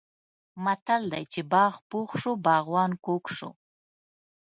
متل 0.63 1.01
دی: 1.13 1.23
چې 1.33 1.41
باغ 1.53 1.73
پوخ 1.89 2.09
شو 2.21 2.31
باغوان 2.45 2.91
کوږ 3.05 3.23
شو. 3.37 3.49